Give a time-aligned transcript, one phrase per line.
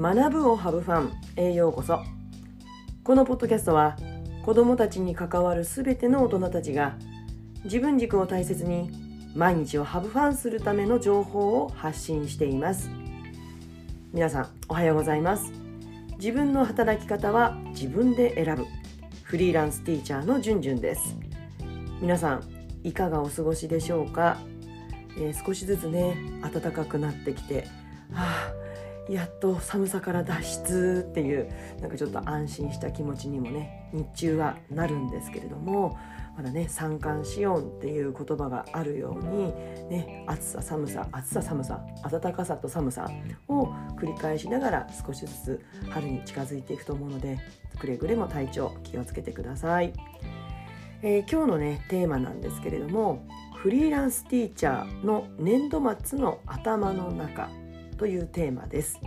[0.00, 1.98] 学ぶをハブファンへようこそ。
[3.02, 3.96] このポッドキャストは
[4.44, 6.94] 子どもたちに関わるすべての大人たちが
[7.64, 8.92] 自分軸を大切に
[9.34, 12.88] 毎日をハブファンするための情報を発信しています。
[14.12, 15.52] 皆さんおはようございます。
[16.20, 18.66] 自分の働き方は自分で選ぶ。
[19.24, 21.16] フリーランスティーチャーのじゅんじゅんです。
[22.00, 22.44] 皆さん
[22.84, 24.38] いかがお過ごしでしょうか、
[25.16, 27.66] えー、少しずつね暖かくなってきて
[28.12, 28.47] はあ
[29.08, 31.48] やっと寒さから脱出っていう
[31.80, 35.98] なんかちょっと安心した気持ちにもね日中はなるんですけれども
[36.36, 39.52] まだね三寒四温っていう言葉があるように、
[39.88, 43.10] ね、暑さ寒さ暑さ寒さ暖かさと寒さ
[43.48, 47.38] を繰り返しながら少しずつ春に近づいていくと思うので
[47.80, 49.92] くれぐれも体調気をつけてください。
[51.00, 53.24] えー、今日のねテーマなんですけれども
[53.56, 57.48] フリーランスティーチャーの年度末の頭の中
[57.98, 59.00] というテーマです。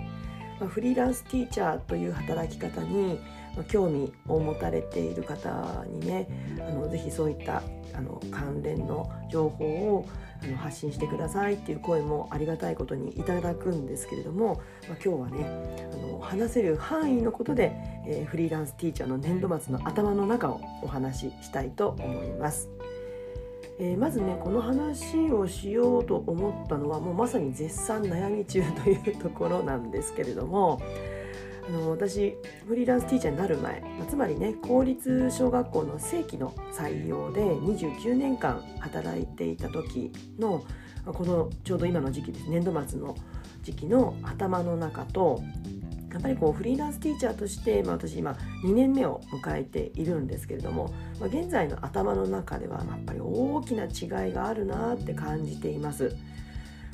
[0.62, 3.20] ま、フリーランスティーチャーという働き方に
[3.68, 6.28] 興味を持たれている方にね
[6.60, 10.08] あのぜひそういったあの関連の情報を
[10.42, 17.74] あの発信してくださいっていう声もありがたいことにいただくんですけれども、まあ、今日はねあの話せる範囲のことで、
[18.08, 22.70] えー、フリーランスティーチャーの年度末の頭の中をお話ししたいと思います。
[23.84, 30.80] えー、まずねこの話をしようと思ったのはもうまさに絶賛悩み中というところなんですけれども
[31.68, 32.36] あの私
[32.68, 40.64] フリーランスティーチャーになる前、まあ、つまりね公立小学校の正規の採用で29年間働いていた時の
[41.04, 42.48] このちょうど今の時期です。
[42.48, 43.16] 年度末の
[43.64, 45.42] 時期の頭の中と
[46.14, 56.16] やっぱりこうフリーランスティーチャーとして、まあ、私今2年目を迎えているんですけれども、まあ、現在の頭の中ではやっぱり大きな違いがあるなって感じています。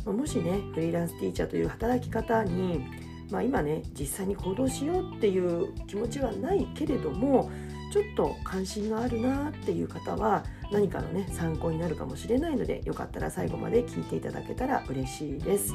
[0.06, 2.86] まあ、もしねフリーランスティーチャーという働き方に、
[3.30, 7.52] まあ、今ね実際に行動しようっていう気持ちはないけれども
[7.92, 15.74] ちょっと関心があるなっていう方は何かのね参考になるかもしれないのでよかったら最後まで聞いていただけたら嬉しいです。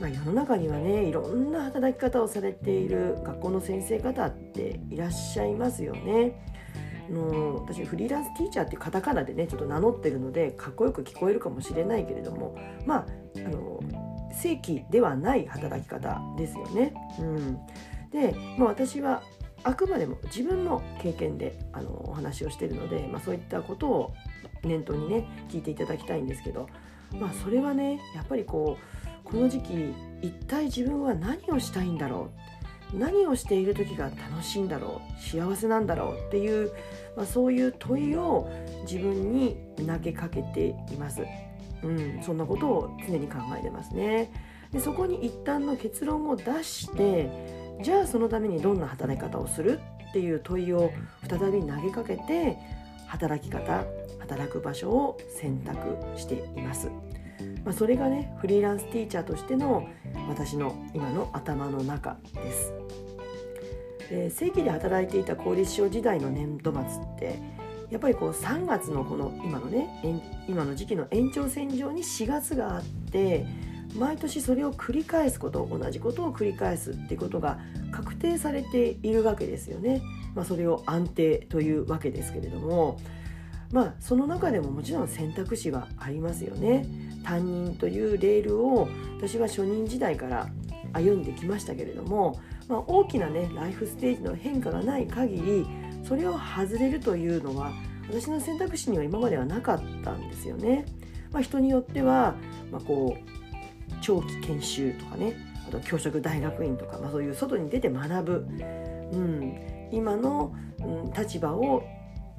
[0.00, 6.46] まあ、世の中にはねいろんな働き方をされている学校の先生方っていらっしゃいますよね。
[7.08, 13.80] あの私フリーランスティーチャーっていうカタカナでねちょっと名乗ってるのでかっこよく聞こえるかもしれないけれどもまああの
[14.32, 16.94] 正規ではない働き方ですよね。
[17.18, 17.58] うん、
[18.10, 19.22] で、まあ、私は
[19.64, 24.14] あくまでも自分の経験であのお話をしているので、まあ、そういったことを
[24.62, 26.68] 念頭にね聞いていただきたいんですけど、
[27.18, 28.97] まあ、それはねやっぱりこう
[29.30, 32.30] この時期一体自分は何をしたいんだろ
[32.94, 32.98] う？
[32.98, 35.20] 何をしている時が楽しいんだろう？
[35.20, 36.26] 幸せなんだろう？
[36.28, 36.72] っていう、
[37.14, 38.50] まあ、そういう問いを
[38.82, 41.22] 自分に投げかけています。
[41.82, 44.32] うん、そんなことを常に考えてますね。
[44.72, 49.78] でそこに一旦の結論を出してじゃあそのためにどんな働き方をする？
[50.08, 50.90] っていう問いを
[51.28, 52.56] 再び投げかけて
[53.06, 53.84] 働き方
[54.18, 56.90] 働く場所を選択しています。
[57.64, 59.86] まあ、それがねフリーランスティーチャーとしての
[60.28, 62.72] 私の今の頭の中です。
[64.10, 67.38] で正規で働いていた公立小時代の年度末って
[67.90, 69.88] やっぱりこう3月のこの今のね
[70.48, 73.46] 今の時期の延長線上に4月があって
[73.96, 77.58] 毎年それを繰り返すこと同じことを繰り返すっていうことが
[77.90, 80.02] 確定されているわけですよね。
[80.34, 83.00] まあ、それを安定というわけですけれども
[83.72, 86.86] まあその中でももちろん選択肢はありますよね。
[87.24, 90.48] 担任というレールを私は初任時代から
[90.92, 95.66] 歩んできましたけれども、まあ、大きなねライフステージの変化がない限り
[96.04, 97.72] それを外れるというのは
[98.08, 100.86] 私の選択肢には今まではなかったんですよね。
[101.30, 102.36] まあ、人によっては、
[102.72, 105.34] まあ、こう長期研修とかね
[105.68, 108.46] あと教職大学院とか、まあ、そういう外に出て学ぶ、
[109.12, 111.82] うん、今の、うん、立場を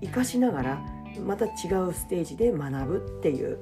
[0.02, 0.86] 生かしながら
[1.26, 1.50] また違
[1.88, 3.60] うステージで学ぶっていう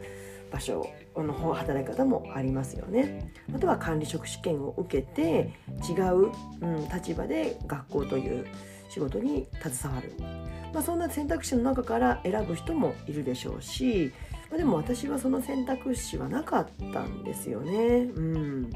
[0.51, 3.31] 場所の働き方もありますよね。
[3.53, 5.53] あとは管理職試験を受けて
[5.89, 8.47] 違う、うん、立場で学校という
[8.89, 10.13] 仕事に携わる、
[10.73, 14.13] まあ、そんな選択肢の中から選ぶ人もいるでしょうし、
[14.49, 17.73] まあ、でも私はその選択肢はなかったんですよね。
[17.73, 18.69] うん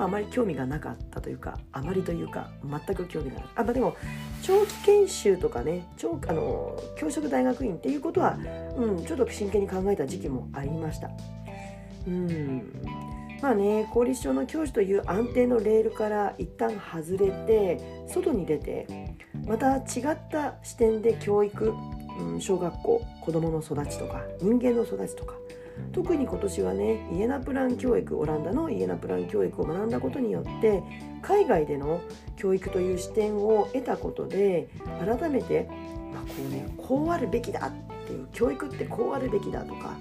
[0.00, 3.96] まあ、あまり興味がなかったというかあまりというか全く興味がないあ、まあ、でも
[4.42, 8.38] 長期研修とかね長あの教職大学院っていうことは、
[8.78, 11.10] うん、ちょっと真剣に考えた時期もありました。
[12.08, 12.82] うん
[13.42, 19.16] まあね公立小の教師という安定のレールから一旦外れて外に出て
[19.46, 19.80] また違
[20.12, 21.74] った視点で教育
[22.20, 25.34] うん、小学校子どもの育ちとか人間の育ちとか
[25.92, 30.82] 特に今年はねイエナプラン教育オランダのイエナプラン教育を学んだことによって
[31.22, 32.00] 海外での
[32.36, 34.68] 教育という視点を得たことで
[35.00, 35.68] 改めて、
[36.12, 39.96] まあ、こうねこうあるべきだっていう教育ってこうあるべきだとか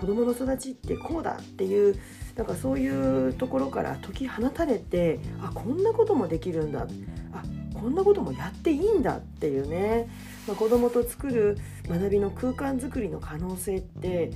[0.00, 1.98] 子どもの育ちってこうだっていう
[2.36, 6.86] なんかそういうところから解き放たれてあこんなこともできるんだ。
[7.32, 7.42] あ
[7.74, 10.08] こんなこともやっていいんだっていうね、
[10.48, 14.32] まあ、子どもと作る学びの空間づくりの可能性って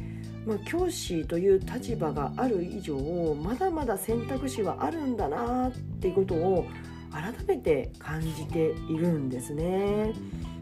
[0.46, 2.96] まあ、教師という立場がある以上
[3.34, 6.66] まだまだ選択肢はあるんだなっていうことを
[7.12, 10.12] 改めて感じているんですね。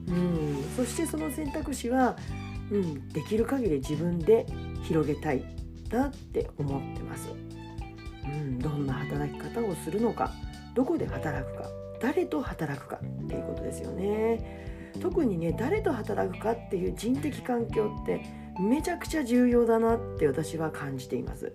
[0.09, 2.17] うん、そしてその選択肢は、
[2.71, 4.47] うん、できる限り自分で
[4.83, 5.45] 広げたい
[5.91, 7.31] なって思ってます。
[8.25, 10.33] うん、どんな働き方をするのか
[10.75, 14.91] どこで働くか誰と働くかっていうことですよね。
[15.01, 18.23] 特にね誰と働くかっていう人的環境って
[18.59, 21.53] めちゃくちゃ重要だなって私は感じています。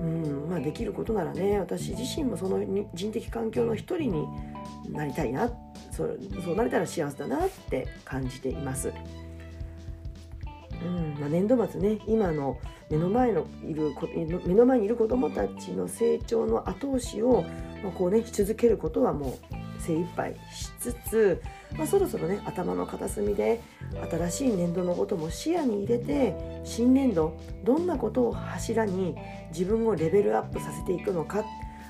[0.00, 2.64] うんまあ、できることならね私自身もその
[2.94, 4.26] 人的環境の一人に
[4.88, 5.50] なりたいな
[5.92, 8.92] そうそうなれたら幸せだなって感じています。
[10.82, 12.58] うんまあ、年度末ね今の
[12.90, 13.94] 目の前のいる
[14.46, 17.42] 目の前にいる子どもたちの成長の後押しを、
[17.82, 21.42] まあ、こうねし続けることはもう精一杯しつつ、
[21.76, 23.60] まあ、そろそろね頭の片隅で
[24.10, 26.34] 新しい年度のことも視野に入れて
[26.64, 29.16] 新年度どんなことを柱に
[29.52, 31.38] 自分をレベルアップさせていくのか、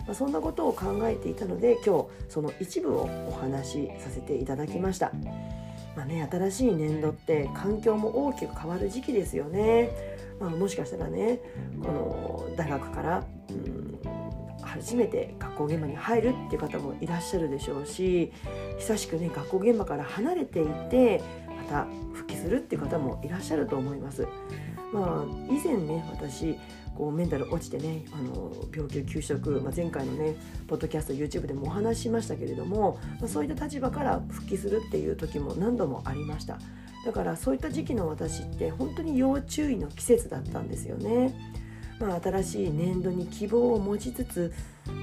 [0.06, 5.12] まあ、そんなことを考えていたので今日その一部をお話しさせていただきました。
[5.96, 9.90] まあね、新しい年度って環境も大きく変わる時期ですよね。
[10.38, 11.40] まあ、もしかしたらね
[11.82, 11.92] こ
[12.48, 13.89] の大学から、うん
[14.70, 18.32] 初めて学校現場に入るっていう方もいらっしゃるでしょうし
[18.78, 24.26] 久しくね学校現場から離れていてまた復帰するっていう方もいらっしゃると思います。
[24.92, 26.58] まあ、以前ね私
[26.96, 30.34] こうメンタル落ちてねあの病気休職、まあ、前回のね
[30.66, 36.58] ポッドキャスト YouTube でもお話ししましたけれども、まあ、そういった立場から復帰するっていう時も何度もありました
[37.06, 41.34] だからそういった時期の私って本当に要注意の季節だったんですよね。
[42.00, 44.52] まあ、新しい年度に希望を持ちつつ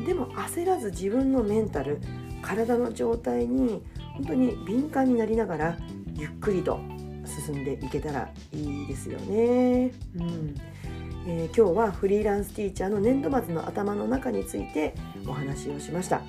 [0.06, 2.00] でも焦らず自分のメンタル
[2.42, 3.84] 体の状態に
[4.16, 5.78] 本当に敏感になりながら
[6.16, 6.80] ゆっくりと
[7.46, 9.92] 進んでいけたらいいですよね。
[10.16, 10.56] うん。
[11.28, 14.96] えー、今日はフリーランスティーチャーの年度末の頭の中について
[15.28, 16.22] お話をしました。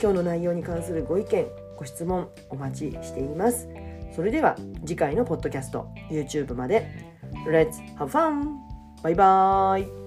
[0.00, 3.68] 今日の内容に関するご意見ご質問お待ちしています。
[4.14, 4.56] それでは
[4.86, 6.88] 次回のポッドキャスト YouTube まで。
[7.48, 8.54] Let's have fun!
[9.02, 10.03] バイバーイ。